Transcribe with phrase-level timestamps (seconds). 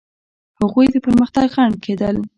[0.59, 2.15] هغوی د پرمختګ خنډ کېدل.